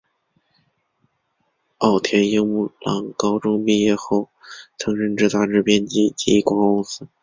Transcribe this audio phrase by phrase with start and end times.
[1.77, 4.29] 奥田英朗高中毕业后
[4.79, 7.07] 曾任职杂志编辑及广告公司。